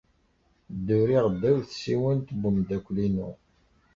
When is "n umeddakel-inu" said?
2.33-3.29